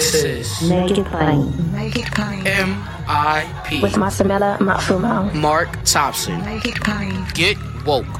[0.00, 1.72] This is Make it plain.
[1.72, 2.42] Make it plain.
[2.42, 3.82] MIP.
[3.82, 5.34] With Masamela Matfumo.
[5.34, 6.42] Mark Thompson.
[6.42, 7.26] Make it plain.
[7.34, 8.19] Get woke.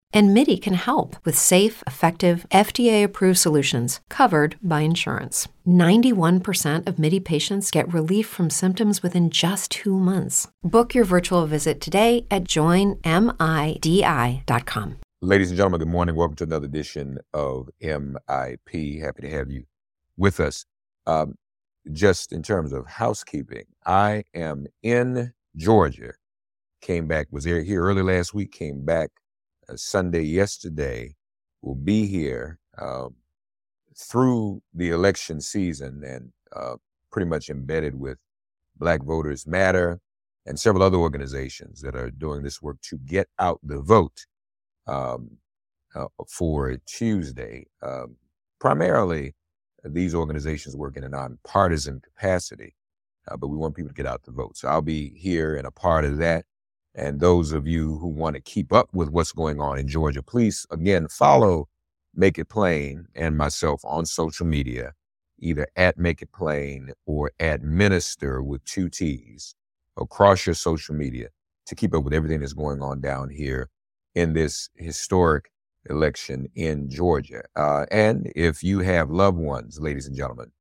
[0.13, 5.47] And MIDI can help with safe, effective, FDA approved solutions covered by insurance.
[5.65, 10.49] 91% of MIDI patients get relief from symptoms within just two months.
[10.63, 12.99] Book your virtual visit today at joinmidi.com.
[15.23, 16.15] Ladies and gentlemen, good morning.
[16.15, 18.99] Welcome to another edition of MIP.
[18.99, 19.63] Happy to have you
[20.17, 20.65] with us.
[21.05, 21.35] Um,
[21.93, 26.13] just in terms of housekeeping, I am in Georgia.
[26.81, 29.11] Came back, was here, early last week, came back
[29.75, 31.15] Sunday yesterday.
[31.61, 33.13] Will be here um,
[33.95, 36.77] through the election season and uh,
[37.11, 38.17] pretty much embedded with
[38.77, 39.99] Black Voters Matter
[40.45, 44.25] and several other organizations that are doing this work to get out the vote
[44.87, 45.37] um,
[45.93, 47.67] uh, for Tuesday.
[47.83, 48.15] Um,
[48.59, 49.35] primarily,
[49.83, 52.75] these organizations work in a nonpartisan capacity,
[53.27, 54.57] uh, but we want people to get out the vote.
[54.57, 56.45] So I'll be here and a part of that.
[56.93, 60.21] And those of you who want to keep up with what's going on in Georgia,
[60.21, 61.69] please again follow
[62.13, 64.93] Make It Plain and myself on social media,
[65.39, 69.55] either at Make It Plain or at Minister with two T's
[69.97, 71.29] across your social media
[71.65, 73.69] to keep up with everything that's going on down here
[74.15, 75.51] in this historic
[75.89, 77.43] election in Georgia.
[77.55, 80.51] Uh, and if you have loved ones, ladies and gentlemen,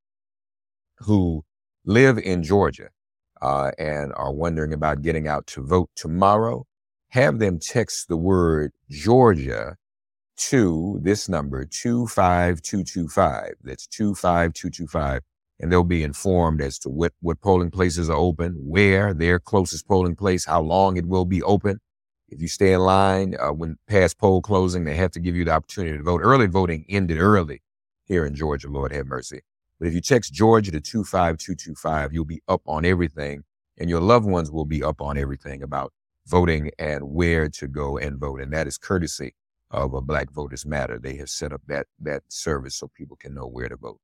[0.99, 1.45] who
[1.85, 2.91] live in Georgia
[3.43, 6.67] uh, and are wondering about getting out to vote tomorrow,
[7.11, 9.77] have them text the word Georgia
[10.37, 13.55] to this number 25225.
[13.63, 15.23] That's 25225.
[15.61, 19.87] And they'll be informed as to what, what polling places are open, where their closest
[19.87, 21.81] polling place, how long it will be open.
[22.29, 25.45] If you stay in line uh, when past poll closing, they have to give you
[25.45, 26.23] the opportunity to vote.
[26.23, 27.61] Early voting ended early
[28.07, 29.41] here in Georgia, Lord have mercy.
[29.81, 33.45] But if you text Georgia to 25225, you'll be up on everything,
[33.79, 35.93] and your loved ones will be up on everything about
[36.27, 38.43] voting and where to go and vote.
[38.43, 39.35] And that is courtesy
[39.71, 40.99] of a Black Voters Matter.
[40.99, 44.01] They have set up that, that service so people can know where to vote.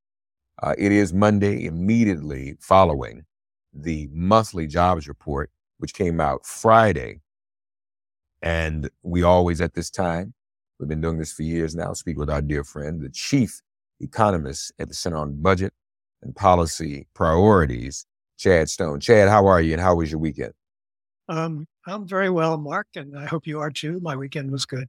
[0.62, 3.26] Uh, it is Monday immediately following
[3.75, 7.20] the monthly jobs report, which came out Friday.
[8.41, 10.32] And we always, at this time,
[10.78, 13.60] we've been doing this for years now, speak with our dear friend, the chief
[14.01, 15.73] economist at the Center on Budget
[16.23, 18.07] and Policy Priorities,
[18.39, 19.01] Chad Stone.
[19.01, 20.53] Chad, how are you and how was your weekend?
[21.29, 23.99] Um, I'm very well, Mark, and I hope you are too.
[24.01, 24.89] My weekend was good.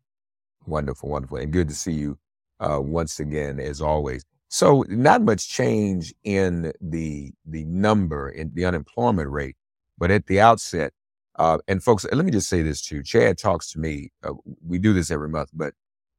[0.66, 2.18] Wonderful, wonderful, and good to see you
[2.60, 4.24] uh, once again, as always.
[4.50, 9.56] So, not much change in the the number in the unemployment rate,
[9.98, 10.94] but at the outset,
[11.38, 13.04] uh, and folks, let me just say this too.
[13.04, 14.12] Chad talks to me.
[14.24, 14.34] Uh,
[14.66, 15.74] we do this every month, but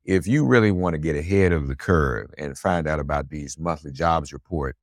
[0.08, 3.58] if you really want to get ahead of the curve and find out about these
[3.58, 4.74] monthly jobs report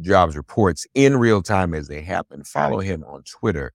[0.00, 3.72] jobs reports in real time as they happen, follow him on Twitter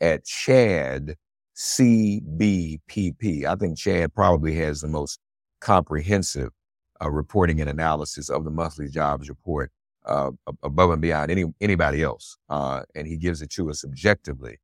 [0.00, 1.14] at Chad
[1.54, 3.44] CBPP.
[3.44, 5.20] I think Chad probably has the most
[5.60, 6.50] comprehensive
[7.02, 9.70] uh, reporting and analysis of the monthly jobs report
[10.06, 10.30] uh,
[10.62, 14.58] above and beyond any anybody else, uh, and he gives it to us objectively.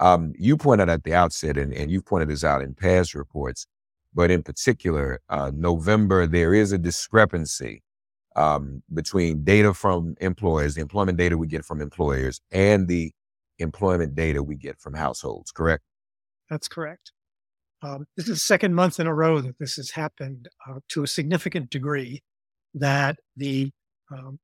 [0.00, 3.66] Um, you pointed at the outset, and, and you've pointed this out in past reports,
[4.14, 7.82] but in particular, uh, November there is a discrepancy
[8.36, 13.12] um, between data from employers, the employment data we get from employers, and the
[13.58, 15.50] employment data we get from households.
[15.50, 15.82] Correct?
[16.48, 17.12] That's correct.
[17.82, 21.02] Um, this is the second month in a row that this has happened uh, to
[21.04, 22.22] a significant degree
[22.74, 23.70] that the
[24.10, 24.38] um,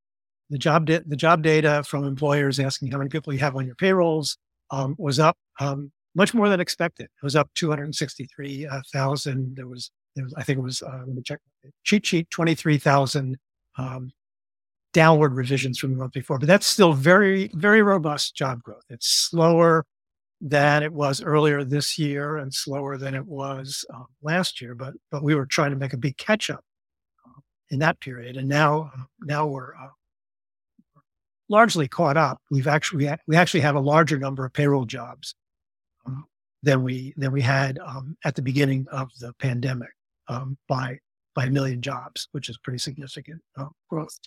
[0.50, 3.66] the job da- the job data from employers asking how many people you have on
[3.66, 4.36] your payrolls
[4.70, 7.04] um, was up um, much more than expected.
[7.04, 9.56] It was up 263,000.
[9.56, 11.40] There was, there was, I think it was, uh, let me check,
[11.82, 13.36] cheat sheet, 23,000
[13.78, 14.12] um,
[14.92, 18.84] downward revisions from the month before, but that's still very, very robust job growth.
[18.88, 19.84] It's slower
[20.40, 24.94] than it was earlier this year and slower than it was uh, last year, but,
[25.10, 26.64] but we were trying to make a big catch up
[27.26, 27.40] uh,
[27.70, 28.36] in that period.
[28.36, 29.88] And now, now we're uh,
[31.48, 32.40] largely caught up.
[32.50, 35.43] We've actually, we actually have a larger number of payroll jobs um,
[36.64, 39.90] than we, than we had um, at the beginning of the pandemic
[40.28, 40.98] um, by,
[41.34, 44.18] by a million jobs, which is pretty significant uh, growth.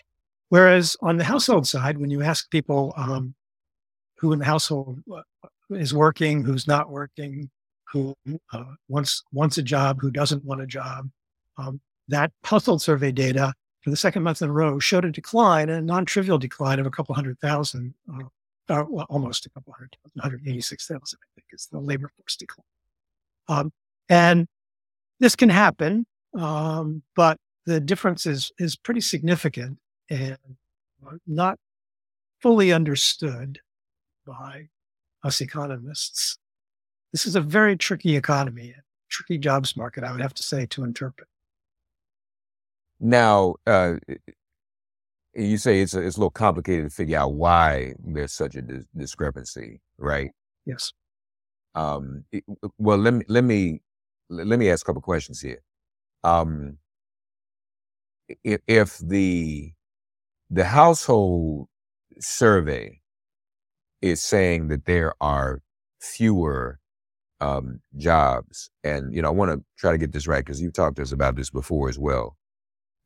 [0.49, 3.33] Whereas on the household side, when you ask people um,
[4.17, 5.21] who in the household uh,
[5.71, 7.49] is working, who's not working,
[7.91, 8.15] who
[8.53, 11.09] uh, wants wants a job, who doesn't want a job,
[11.57, 15.69] um, that household survey data for the second month in a row showed a decline,
[15.69, 18.23] a non-trivial decline of a couple hundred thousand, uh,
[18.69, 22.65] uh, well, almost a couple hundred, 186,000, I think is the labor force decline.
[23.47, 23.71] Um,
[24.09, 24.47] and
[25.19, 26.05] this can happen,
[26.37, 29.77] um, but the difference is is pretty significant
[30.09, 30.37] and
[31.25, 31.59] not
[32.41, 33.59] fully understood
[34.25, 34.69] by
[35.23, 36.37] us economists.
[37.11, 40.65] This is a very tricky economy, a tricky jobs market, I would have to say,
[40.67, 41.27] to interpret.
[42.99, 43.95] Now, uh,
[45.37, 48.61] you say it's a, it's a little complicated to figure out why there's such a
[48.61, 50.31] dis- discrepancy, right?
[50.65, 50.93] Yes.
[51.75, 52.43] Um, it,
[52.77, 53.81] well, let me let me
[54.29, 55.61] let me ask a couple questions here.
[56.23, 56.77] Um,
[58.43, 59.71] if, if the
[60.49, 61.67] the household
[62.19, 63.01] survey
[64.01, 65.61] is saying that there are
[65.99, 66.79] fewer
[67.39, 68.69] um, jobs.
[68.83, 71.01] And, you know, I want to try to get this right because you've talked to
[71.01, 72.37] us about this before as well.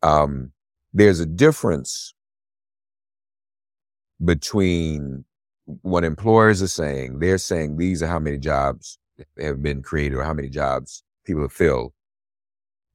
[0.03, 0.51] Um,
[0.93, 2.13] there's a difference
[4.23, 5.25] between
[5.81, 7.19] what employers are saying.
[7.19, 8.97] They're saying these are how many jobs
[9.39, 11.94] have been created or how many jobs people have filled.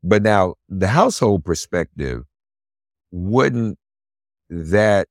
[0.03, 2.23] But now the household perspective
[3.11, 3.79] wouldn't
[4.51, 5.09] that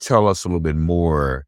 [0.00, 1.46] tell us a little bit more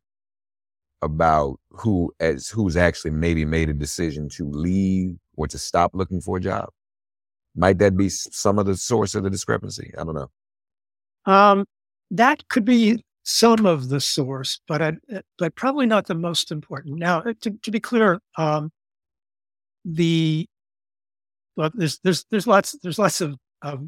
[1.03, 6.21] about who as who's actually maybe made a decision to leave or to stop looking
[6.21, 6.71] for a job?
[7.57, 9.93] Might that be some of the source of the discrepancy?
[9.99, 10.31] I don't know.
[11.27, 11.65] Um,
[12.11, 14.93] that could be some of the source, but I,
[15.39, 16.99] but probably not the most important.
[16.99, 18.71] Now, uh, to, to be clear, um,
[19.85, 20.47] the
[21.57, 23.87] well, there's there's there's lots there's lots of, of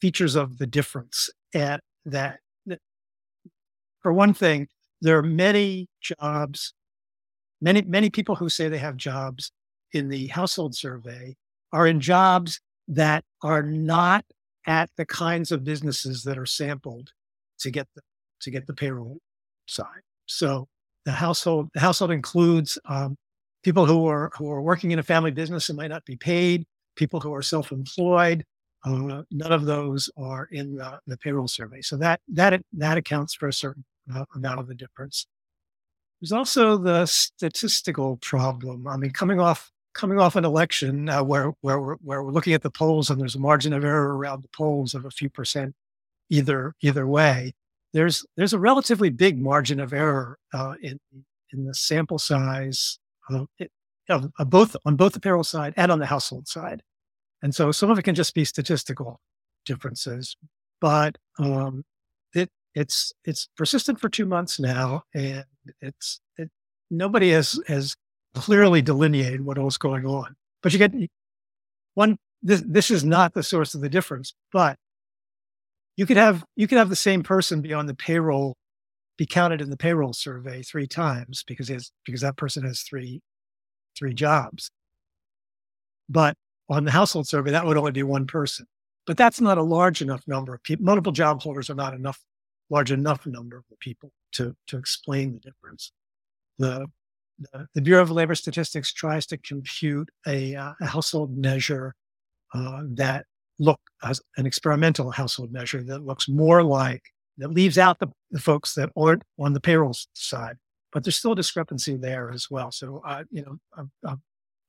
[0.00, 2.38] features of the difference at that
[4.04, 4.68] for one thing,
[5.00, 6.74] there are many jobs,
[7.60, 9.50] many, many people who say they have jobs
[9.92, 11.34] in the household survey
[11.72, 14.24] are in jobs that are not
[14.66, 17.12] at the kinds of businesses that are sampled
[17.60, 18.02] to get the
[18.40, 19.18] to get the payroll
[19.66, 20.02] side.
[20.26, 20.68] So
[21.04, 23.16] the household the household includes um,
[23.62, 26.66] people who are who are working in a family business and might not be paid,
[26.96, 28.44] people who are self-employed,
[28.84, 31.80] uh, none of those are in the, the, payroll survey.
[31.80, 33.84] So that that that accounts for a certain
[34.14, 35.26] uh, amount of the difference.
[36.20, 38.86] There's also the statistical problem.
[38.86, 42.52] I mean, coming off coming off an election uh, where where we're, where we're looking
[42.52, 45.30] at the polls and there's a margin of error around the polls of a few
[45.30, 45.74] percent
[46.34, 47.52] either either way.
[47.92, 50.98] There's there's a relatively big margin of error uh, in
[51.52, 52.98] in the sample size
[53.30, 53.46] of,
[54.08, 56.82] of, of both on both the payroll side and on the household side.
[57.42, 59.20] And so some of it can just be statistical
[59.64, 60.36] differences,
[60.80, 61.84] but um,
[62.34, 65.44] it it's it's persistent for two months now, and
[65.80, 66.50] it's it,
[66.90, 67.96] nobody has has
[68.34, 70.34] clearly delineated what was going on.
[70.62, 70.92] But you get
[71.94, 72.18] one.
[72.42, 74.76] This this is not the source of the difference, but
[75.96, 78.56] you could have you could have the same person be on the payroll,
[79.16, 83.20] be counted in the payroll survey three times because has because that person has three
[83.96, 84.70] three jobs.
[86.08, 86.36] But
[86.68, 88.66] on the household survey, that would only be one person.
[89.06, 90.84] But that's not a large enough number of people.
[90.84, 92.18] Multiple job holders are not enough,
[92.70, 95.92] large enough number of people to, to explain the difference.
[96.58, 96.86] The,
[97.38, 101.94] the, the Bureau of Labor Statistics tries to compute a, uh, a household measure
[102.54, 103.26] uh, that
[103.58, 107.02] look as an experimental household measure that looks more like
[107.38, 110.56] that leaves out the, the folks that aren't on the payroll side,
[110.92, 112.70] but there's still a discrepancy there as well.
[112.70, 114.20] So, uh, you know, I'm,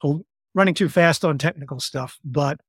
[0.04, 0.24] I'm
[0.54, 2.60] running too fast on technical stuff, but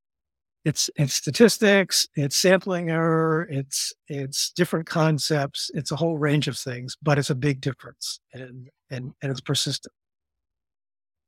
[0.64, 6.58] it's it's statistics, it's sampling error, it's it's different concepts, it's a whole range of
[6.58, 9.92] things, but it's a big difference and and and it's persistent.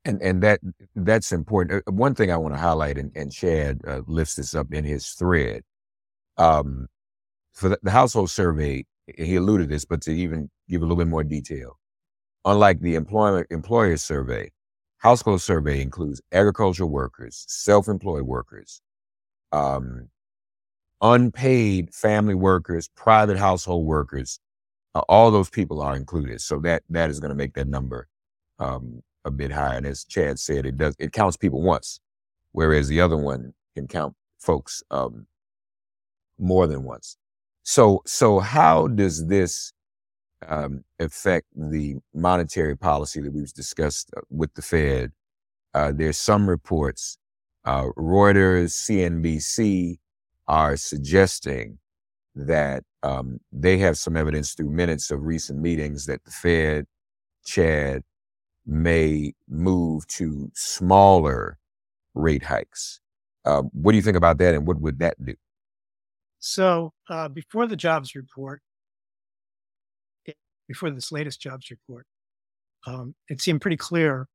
[0.08, 0.60] And and that
[0.96, 1.84] that's important.
[1.86, 4.84] Uh, one thing I want to highlight, and, and Chad uh, lifts this up in
[4.84, 5.62] his thread.
[6.38, 6.88] Um,
[7.52, 8.86] for the, the household survey,
[9.18, 11.78] he alluded to this, but to even give a little bit more detail,
[12.46, 14.50] unlike the employment employer survey,
[14.98, 18.80] household survey includes agricultural workers, self-employed workers,
[19.52, 20.08] um,
[21.02, 24.40] unpaid family workers, private household workers.
[24.94, 26.40] Uh, all those people are included.
[26.40, 28.08] So that that is going to make that number
[28.58, 29.76] um, a bit higher.
[29.76, 32.00] And as Chad said, it does it counts people once,
[32.52, 35.26] whereas the other one can count folks um,
[36.38, 37.16] more than once.
[37.62, 39.72] So so how does this
[40.46, 45.12] um, affect the monetary policy that we've discussed uh, with the Fed?
[45.74, 47.18] Uh, there's some reports,
[47.64, 49.98] uh, Reuters, CNBC
[50.46, 51.78] are suggesting
[52.34, 56.86] that um, they have some evidence through minutes of recent meetings that the Fed,
[57.44, 58.02] Chad,
[58.68, 61.58] may move to smaller
[62.14, 63.00] rate hikes.
[63.44, 65.34] Uh, what do you think about that, and what would that do?
[66.38, 68.60] So, uh, before the jobs report,
[70.68, 72.06] before this latest jobs report,
[72.86, 74.28] um, it seemed pretty clear.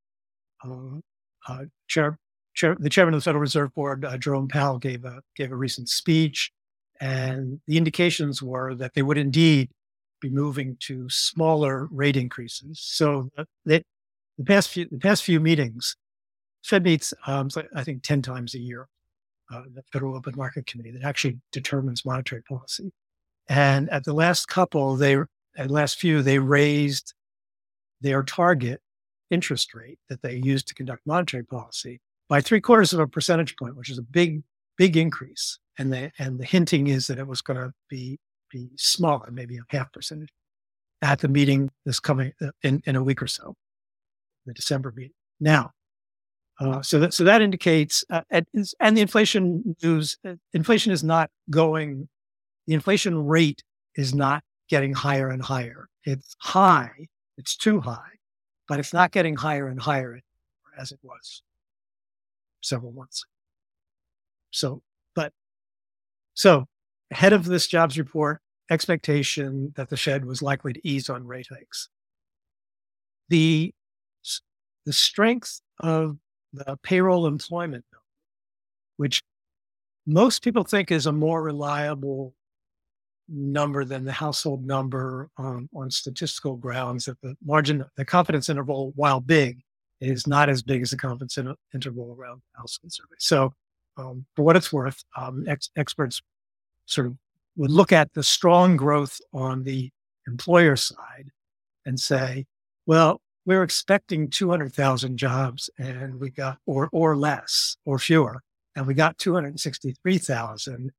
[0.66, 1.00] Uh,
[1.48, 2.18] uh Chair,
[2.56, 5.56] Chair, the chairman of the Federal Reserve Board, uh, Jerome Powell, gave a gave a
[5.56, 6.52] recent speech,
[7.00, 9.70] and the indications were that they would indeed
[10.20, 12.80] be moving to smaller rate increases.
[12.82, 13.30] So,
[13.66, 13.86] that
[14.38, 15.96] the past few the past few meetings,
[16.64, 18.88] Fed meets um, I think ten times a year.
[19.52, 22.92] Uh, the Federal Open Market Committee that actually determines monetary policy,
[23.50, 25.18] and at the last couple, they
[25.58, 27.14] at last few they raised
[28.02, 28.82] their target
[29.30, 32.00] interest rate that they use to conduct monetary policy
[32.30, 34.44] by three quarters of a percentage point, which is a big
[34.78, 35.60] big increase.
[35.78, 39.58] And the and the hinting is that it was going to be be smaller, maybe
[39.58, 40.30] a half percentage,
[41.02, 43.56] at the meeting this coming uh, in in a week or so
[44.46, 45.14] the December meeting.
[45.40, 45.72] Now,
[46.60, 48.46] uh, so that so that indicates, uh, and,
[48.80, 52.08] and the inflation news, uh, inflation is not going.
[52.68, 53.64] The inflation rate
[53.96, 55.88] is not getting higher and higher.
[56.06, 57.08] It's high.
[57.38, 58.20] It's too high,
[58.68, 60.22] but it's not getting higher and higher
[60.78, 61.42] as it was
[62.62, 63.26] several months.
[64.52, 64.82] So,
[65.16, 65.34] but
[66.34, 66.68] so
[67.12, 71.48] ahead of this jobs report, expectation that the Fed was likely to ease on rate
[71.52, 71.90] hikes.
[73.30, 73.74] The
[74.86, 76.18] the strength of
[76.54, 78.04] the payroll employment number,
[78.98, 79.24] which
[80.06, 82.34] most people think is a more reliable
[83.30, 88.92] number than the household number um, on statistical grounds that the margin, the confidence interval,
[88.96, 89.62] while big,
[90.02, 91.38] is not as big as the confidence
[91.74, 93.16] interval around the household survey.
[93.20, 93.54] So,
[93.98, 96.22] um, for what it's worth, um, ex- experts
[96.86, 97.16] sort of
[97.56, 99.92] would look at the strong growth on the
[100.28, 101.30] employer side
[101.86, 102.46] and say,
[102.86, 108.42] well, we're expecting 200,000 jobs and we got, or, or less or fewer,
[108.76, 110.92] and we got 263,000.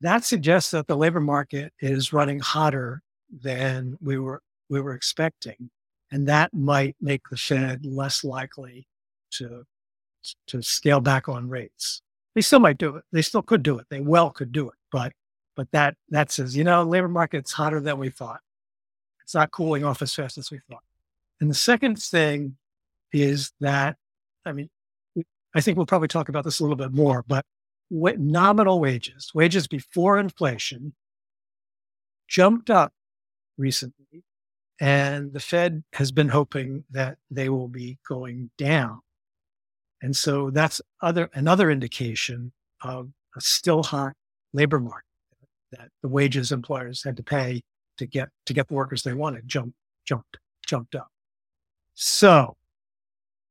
[0.00, 5.70] That suggests that the labor market is running hotter than we were, we were expecting.
[6.10, 8.86] And that might make the Fed less likely
[9.32, 9.64] to,
[10.48, 12.02] to scale back on rates.
[12.34, 13.04] They still might do it.
[13.12, 13.86] They still could do it.
[13.90, 14.74] They well could do it.
[14.90, 15.12] But,
[15.54, 18.40] but that, that says, you know, labor market's hotter than we thought.
[19.22, 20.82] It's not cooling off as fast as we thought.
[21.40, 22.56] And the second thing
[23.12, 23.96] is that,
[24.44, 24.68] I mean,
[25.54, 27.44] I think we'll probably talk about this a little bit more, but
[27.90, 30.94] nominal wages, wages before inflation,
[32.28, 32.92] jumped up
[33.58, 34.22] recently.
[34.80, 39.00] And the Fed has been hoping that they will be going down.
[40.02, 44.12] And so that's other another indication of a still high
[44.54, 45.04] labor market
[45.72, 47.60] that the wages employers had to pay
[47.98, 51.10] to get to get the workers they wanted jumped jumped jumped up.
[51.94, 52.56] So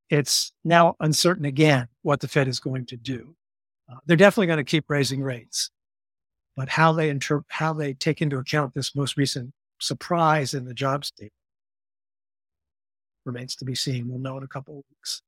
[0.09, 3.35] it's now uncertain again what the Fed is going to do.
[3.91, 5.69] Uh, they're definitely going to keep raising rates,
[6.55, 10.73] but how they inter- how they take into account this most recent surprise in the
[10.73, 11.31] jobs data
[13.25, 14.07] remains to be seen.
[14.07, 15.21] We'll know in a couple of weeks.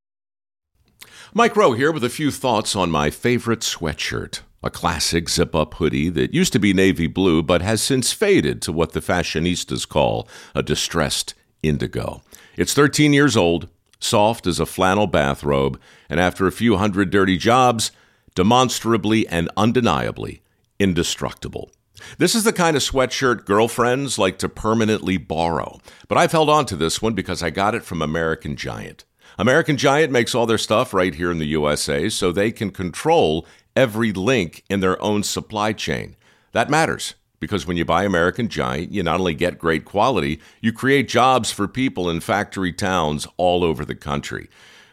[1.34, 4.42] Mike Rowe here with a few thoughts on my favorite sweatshirt.
[4.64, 8.62] A classic zip up hoodie that used to be navy blue but has since faded
[8.62, 12.22] to what the fashionistas call a distressed indigo.
[12.62, 17.36] It's 13 years old, soft as a flannel bathrobe, and after a few hundred dirty
[17.36, 17.90] jobs,
[18.36, 20.44] demonstrably and undeniably
[20.78, 21.72] indestructible.
[22.20, 26.68] This is the kind of sweatshirt girlfriends like to permanently borrow, but I've held on
[26.68, 29.06] to this one because I got it from American Giant.
[29.40, 33.48] American Giant makes all their stuff right here in the USA so they can control
[33.76, 36.16] every link in their own supply chain.
[36.52, 40.72] That matters because when you buy American Giant, you not only get great quality, you
[40.72, 44.50] create jobs for people in factory towns all over the country.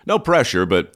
[0.06, 0.94] No pressure, but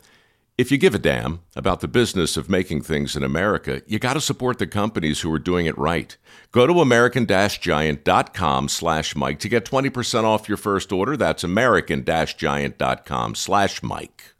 [0.59, 4.14] If you give a damn about the business of making things in America, you got
[4.14, 6.16] to support the companies who are doing it right.
[6.52, 11.16] Go to american-giant.com slash Mike to get 20% off your first order.
[11.16, 14.35] That's american-giant.com slash Mike.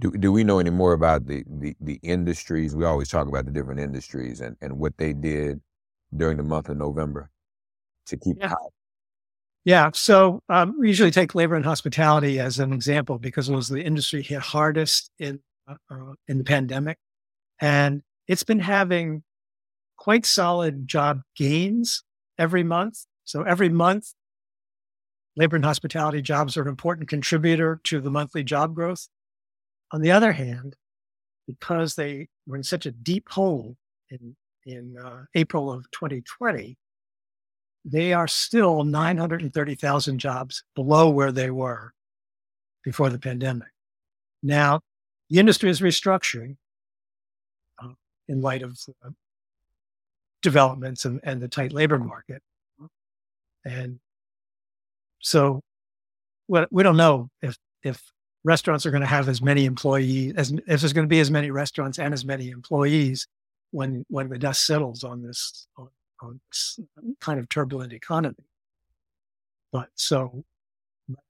[0.00, 2.76] Do, do we know any more about the, the, the industries?
[2.76, 5.60] We always talk about the different industries and, and what they did
[6.16, 7.30] during the month of November
[8.06, 8.48] to keep Yeah.
[8.48, 8.68] high.
[9.64, 9.90] Yeah.
[9.92, 13.82] So um, we usually take labor and hospitality as an example because it was the
[13.82, 16.96] industry hit hardest in uh, uh, in the pandemic,
[17.60, 19.22] and it's been having
[19.96, 22.02] quite solid job gains
[22.38, 23.04] every month.
[23.24, 24.14] So every month,
[25.36, 29.08] labor and hospitality jobs are an important contributor to the monthly job growth.
[29.92, 30.76] On the other hand,
[31.46, 33.76] because they were in such a deep hole
[34.08, 34.36] in
[34.68, 36.76] in uh, April of 2020,
[37.84, 41.94] they are still 930,000 jobs below where they were
[42.84, 43.68] before the pandemic.
[44.42, 44.80] Now,
[45.30, 46.56] the industry is restructuring
[47.82, 47.94] uh,
[48.28, 49.10] in light of uh,
[50.42, 52.42] developments and, and the tight labor market.
[53.64, 53.98] And
[55.20, 55.62] so
[56.46, 58.02] we, don't know if, if
[58.44, 61.30] restaurants are going to have as many employees, as, if there's going to be as
[61.30, 63.26] many restaurants and as many employees
[63.70, 65.88] when, when the dust settles on this, on,
[66.22, 66.80] on this
[67.20, 68.34] kind of turbulent economy.
[69.72, 70.44] But so,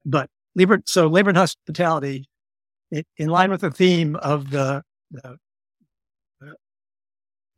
[0.05, 2.29] but labor, so labor and hospitality,
[2.91, 5.37] in, in line with the theme of the, the,
[6.41, 6.55] the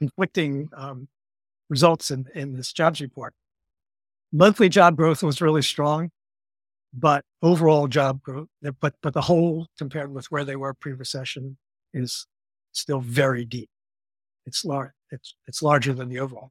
[0.00, 1.08] conflicting um,
[1.68, 3.34] results in, in this jobs report,
[4.32, 6.10] monthly job growth was really strong,
[6.92, 8.48] but overall job growth,
[8.80, 11.56] but but the whole compared with where they were pre-recession
[11.94, 12.26] is
[12.72, 13.68] still very deep.
[14.50, 14.90] It's large.
[15.12, 16.50] It's it's larger than the overall.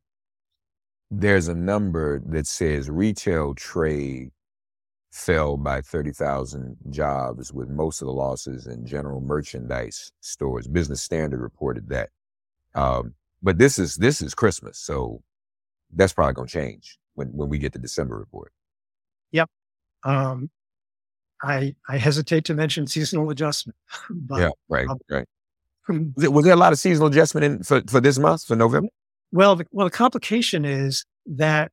[1.11, 4.31] There's a number that says retail trade
[5.11, 10.65] fell by 30,000 jobs, with most of the losses in general merchandise stores.
[10.65, 12.09] Business Standard reported that.
[12.73, 15.21] Um, but this is this is Christmas, so
[15.93, 18.53] that's probably going to change when when we get the December report.
[19.33, 19.49] Yep.
[20.05, 20.49] Um,
[21.43, 23.75] I I hesitate to mention seasonal adjustment,
[24.09, 25.27] but yeah, right, um, right.
[25.89, 28.89] Was, there a lot of seasonal adjustment in for, for this month for November?
[29.31, 31.71] Well, the, well, the complication is that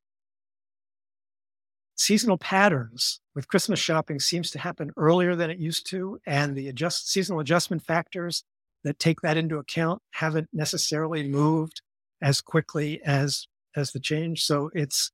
[1.97, 6.69] seasonal patterns with Christmas shopping seems to happen earlier than it used to, and the
[6.69, 8.45] adjust seasonal adjustment factors
[8.85, 11.83] that take that into account haven't necessarily moved
[12.23, 14.45] as quickly as as the change.
[14.45, 15.11] So it's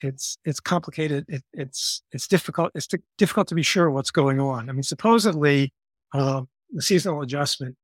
[0.00, 1.24] it's it's complicated.
[1.28, 2.72] It, it's it's difficult.
[2.74, 4.68] It's di- difficult to be sure what's going on.
[4.68, 5.72] I mean, supposedly
[6.12, 7.76] um, the seasonal adjustment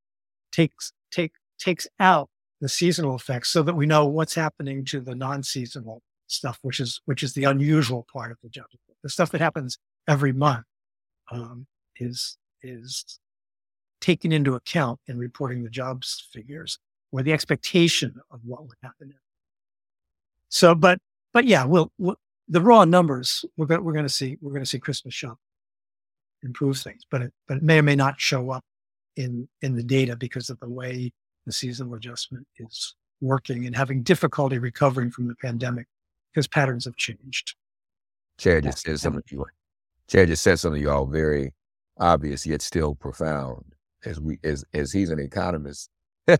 [0.53, 2.29] takes take takes out
[2.61, 7.01] the seasonal effects so that we know what's happening to the non-seasonal stuff, which is
[7.05, 8.67] which is the unusual part of the job.
[9.03, 10.65] The stuff that happens every month
[11.31, 13.19] um, is is
[14.01, 16.79] taken into account in reporting the jobs figures
[17.13, 19.15] or the expectation of what would happen.
[20.49, 20.99] So, but
[21.33, 22.17] but yeah, we'll, we'll
[22.49, 25.39] the raw numbers we're going we're going to see we're going to see Christmas shop
[26.43, 28.65] improve things, but it but it may or may not show up
[29.17, 31.13] in in the data because of the way
[31.47, 35.87] the seasonal adjustment is working and having difficulty recovering from the pandemic
[36.33, 37.55] because patterns have changed.
[38.39, 39.45] Chad just said something you.
[40.09, 41.53] Chad just said something to you all very
[41.99, 43.65] obvious yet still profound.
[44.05, 45.89] As we as as he's an economist,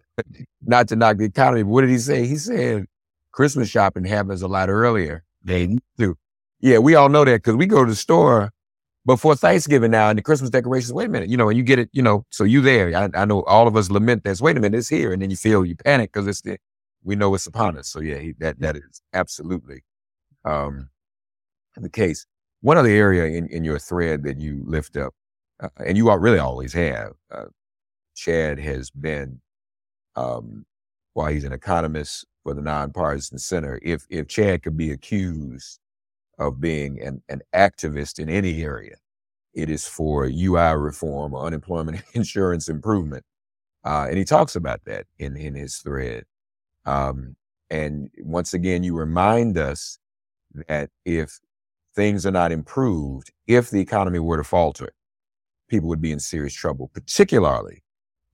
[0.67, 2.27] not to knock the economy, but what did he say?
[2.27, 2.87] He said
[3.31, 5.23] Christmas shopping happens a lot earlier.
[5.45, 6.17] They do.
[6.61, 8.53] Yeah, we all know that because we go to the store
[9.05, 10.93] before Thanksgiving now and the Christmas decorations.
[10.93, 12.95] Wait a minute, you know, and you get it, you know, so you there.
[12.97, 14.41] I, I know all of us lament this.
[14.41, 16.59] Wait a minute, it's here, and then you feel you panic because it's the,
[17.03, 17.89] we know it's upon us.
[17.89, 19.83] So yeah, he, that that is absolutely
[20.45, 20.89] um,
[21.77, 22.27] the case.
[22.61, 25.15] One other area in, in your thread that you lift up,
[25.61, 27.47] uh, and you are really always have, uh,
[28.15, 29.41] Chad has been,
[30.15, 30.65] um,
[31.15, 35.81] while he's an economist for the Nonpartisan Center, if if Chad could be accused
[36.39, 38.97] of being an, an activist in any area,
[39.55, 43.25] it is for UI reform or unemployment insurance improvement.
[43.85, 46.25] Uh, and he talks about that in, in his thread.
[46.87, 47.37] Um,
[47.71, 49.99] and once again, you remind us
[50.69, 51.41] that if
[51.95, 54.93] things are not improved, if the economy were to falter,
[55.69, 57.83] people would be in serious trouble, particularly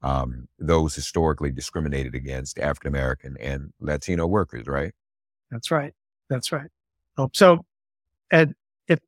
[0.03, 4.93] um, those historically discriminated against African American and Latino workers, right?
[5.51, 5.93] That's right.
[6.29, 6.69] That's right.
[7.17, 7.65] Oh, So,
[8.31, 8.55] and
[8.89, 8.99] if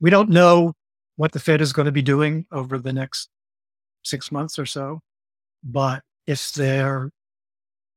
[0.00, 0.74] we don't know
[1.16, 3.28] what the Fed is going to be doing over the next
[4.04, 5.00] six months or so,
[5.64, 7.10] but if they're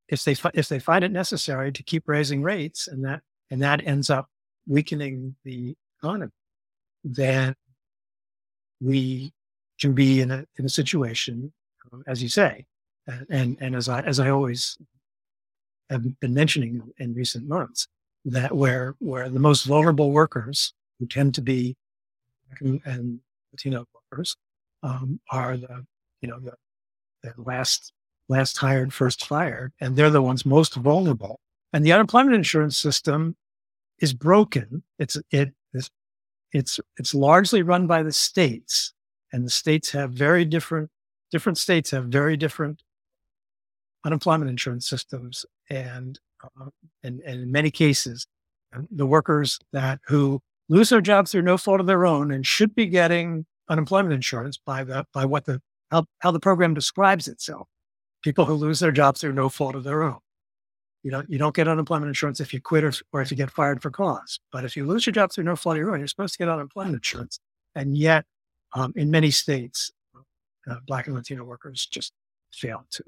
[0.07, 3.85] if they if they find it necessary to keep raising rates and that and that
[3.85, 4.27] ends up
[4.67, 6.31] weakening the economy,
[7.03, 7.55] then
[8.81, 9.31] we
[9.79, 11.51] can be in a in a situation
[12.07, 12.65] as you say,
[13.29, 14.77] and and as I as I always
[15.89, 17.87] have been mentioning in recent months,
[18.25, 21.75] that where where the most vulnerable workers who tend to be
[22.47, 23.19] American and
[23.51, 24.35] Latino workers
[24.83, 25.85] um, are the
[26.21, 26.53] you know the,
[27.23, 27.93] the last
[28.27, 31.39] last hired first fired and they're the ones most vulnerable.
[31.73, 33.35] And the unemployment insurance system
[33.99, 34.83] is broken.
[34.97, 35.89] It's it is
[36.51, 38.93] it's it's largely run by the states
[39.31, 40.89] and the states have very different
[41.31, 42.81] different states have very different
[44.05, 46.19] unemployment insurance systems and
[47.03, 48.25] and, and in many cases
[48.91, 52.75] the workers that who lose their jobs through no fault of their own and should
[52.75, 57.67] be getting unemployment insurance by the by what the how, how the program describes itself.
[58.21, 60.19] People who lose their jobs through no fault of their own.
[61.03, 63.51] You don't you don't get unemployment insurance if you quit or, or if you get
[63.51, 64.39] fired for cause.
[64.51, 66.39] But if you lose your job through no fault of your own you're supposed to
[66.39, 67.39] get unemployment insurance.
[67.75, 68.25] And yet
[68.73, 69.91] um, in many states
[70.69, 72.13] uh, black and latino workers just
[72.51, 73.03] fail to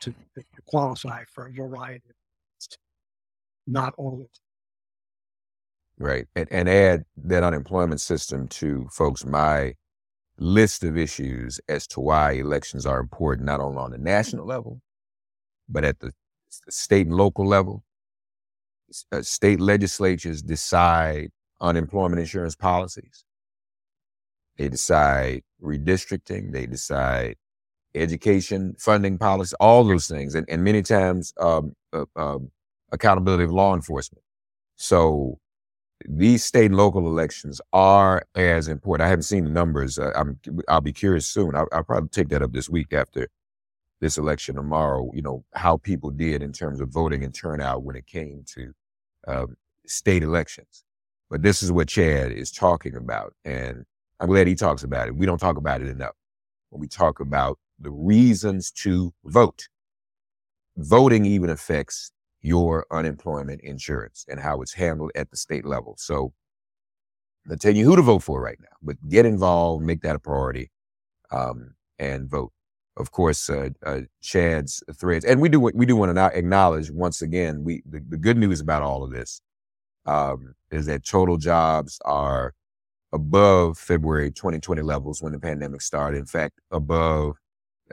[0.00, 2.78] to, to qualify for a variety of things,
[3.66, 4.28] not all
[5.98, 6.26] Right.
[6.34, 9.74] And, and add that unemployment system to folks, my
[10.38, 14.80] list of issues as to why elections are important, not only on the national level,
[15.68, 16.12] but at the
[16.70, 17.84] state and local level.
[19.12, 23.24] Uh, state legislatures decide unemployment insurance policies.
[24.56, 26.52] They decide redistricting.
[26.52, 27.36] They decide
[27.94, 30.34] education funding policy, all those things.
[30.34, 32.38] And, and many times, um, uh, uh,
[32.92, 34.22] accountability of law enforcement.
[34.76, 35.38] So
[36.08, 39.06] these state and local elections are as important.
[39.06, 39.98] I haven't seen the numbers.
[39.98, 41.54] Uh, I'm, I'll be curious soon.
[41.54, 43.28] I'll, I'll, probably take that up this week after
[44.00, 45.10] this election tomorrow.
[45.14, 48.72] You know how people did in terms of voting and turnout when it came to
[49.28, 50.84] um, state elections.
[51.28, 53.84] But this is what Chad is talking about, and
[54.18, 55.14] I'm glad he talks about it.
[55.14, 56.14] We don't talk about it enough
[56.70, 59.68] when we talk about the reasons to vote.
[60.76, 62.12] Voting even affects
[62.42, 65.94] your unemployment insurance and how it's handled at the state level.
[65.98, 66.32] So
[67.50, 70.18] I'll tell you who to vote for right now, but get involved, make that a
[70.18, 70.70] priority,
[71.30, 72.52] um, and vote.
[72.96, 77.22] Of course, uh, uh, Chad's threads, and we do we do want to acknowledge once
[77.22, 77.64] again.
[77.64, 79.40] We the, the good news about all of this
[80.06, 82.52] um, is that total jobs are
[83.12, 86.18] above February 2020 levels when the pandemic started.
[86.18, 87.36] In fact, above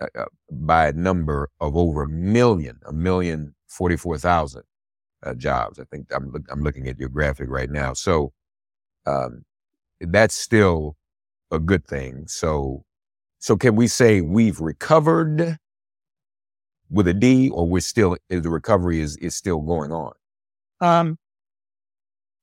[0.02, 4.64] uh, uh by a number of over a million, a million 44,000
[5.24, 5.80] uh, jobs.
[5.80, 7.94] I think I'm, I'm looking at your graphic right now.
[7.94, 8.32] So
[9.06, 9.44] um,
[10.00, 10.96] that's still
[11.52, 12.26] a good thing.
[12.28, 12.84] So,
[13.40, 15.58] so can we say we've recovered
[16.90, 20.14] with a D or we're still, the recovery is, is still going on?
[20.80, 21.18] Um,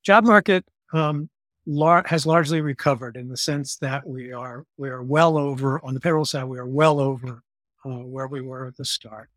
[0.04, 1.30] job market um,
[1.66, 5.94] lar- has largely recovered in the sense that we are we are well over on
[5.94, 6.44] the payroll side.
[6.44, 7.42] We are well over
[7.84, 9.30] uh, where we were at the start.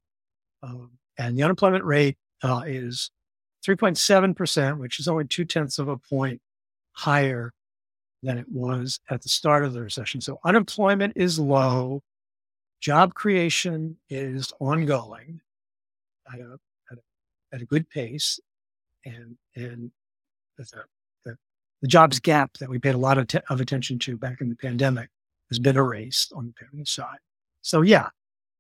[0.64, 3.12] Um, and the unemployment rate uh, is
[3.66, 6.42] 3.7%, which is only two tenths of a point
[6.94, 7.54] higher
[8.24, 10.22] than it was at the start of the recession.
[10.22, 12.02] So unemployment is low,
[12.80, 15.42] job creation is ongoing
[16.32, 16.58] at a,
[16.92, 18.40] at a, at a good pace,
[19.06, 19.92] and and
[20.58, 20.66] the,
[21.26, 21.38] the,
[21.82, 24.50] the, jobs gap that we paid a lot of, te- of attention to back in
[24.50, 25.10] the pandemic
[25.50, 27.20] has been erased on the payroll side.
[27.62, 28.10] So yeah,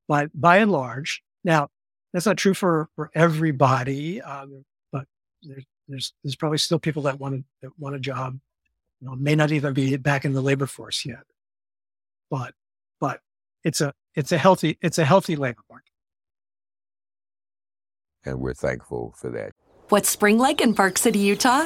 [0.07, 1.69] by by and large, now
[2.13, 5.05] that's not true for for everybody, um, but
[5.43, 8.39] there's, there's there's probably still people that want a, that want a job,
[9.01, 11.23] you know, may not even be back in the labor force yet.
[12.29, 12.53] But
[12.99, 13.21] but
[13.63, 15.91] it's a it's a healthy it's a healthy labor market.
[18.25, 19.51] And we're thankful for that.
[19.89, 21.65] What's spring like in Park City, Utah?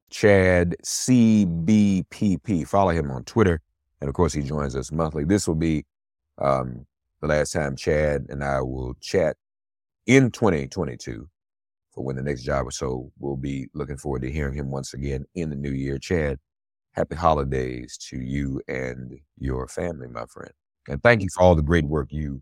[0.11, 2.67] Chad CBPP.
[2.67, 3.61] Follow him on Twitter.
[4.01, 5.23] And of course, he joins us monthly.
[5.23, 5.85] This will be
[6.37, 6.85] um,
[7.21, 9.37] the last time Chad and I will chat
[10.05, 11.27] in 2022
[11.91, 13.11] for when the next job or so.
[13.19, 15.97] We'll be looking forward to hearing him once again in the new year.
[15.97, 16.39] Chad,
[16.91, 20.51] happy holidays to you and your family, my friend.
[20.89, 22.41] And thank you for all the great work you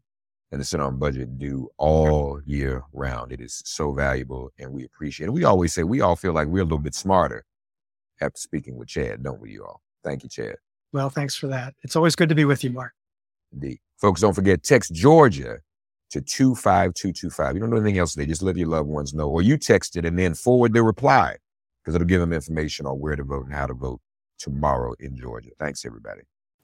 [0.51, 3.31] and the Center on Budget do all year round.
[3.31, 5.33] It is so valuable and we appreciate it.
[5.33, 7.45] We always say we all feel like we're a little bit smarter
[8.21, 9.81] after speaking with Chad, don't we, you all?
[10.03, 10.55] Thank you, Chad.
[10.91, 11.73] Well, thanks for that.
[11.83, 12.93] It's always good to be with you, Mark.
[13.53, 13.79] Indeed.
[13.97, 15.59] Folks, don't forget, text Georgia
[16.11, 17.55] to 25225.
[17.55, 18.25] You don't know anything else today.
[18.25, 19.29] Just let your loved ones know.
[19.29, 21.35] Or you text it and then forward the reply
[21.83, 24.01] because it'll give them information on where to vote and how to vote
[24.37, 25.51] tomorrow in Georgia.
[25.59, 26.21] Thanks, everybody.